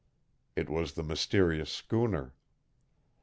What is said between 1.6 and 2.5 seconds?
schooner.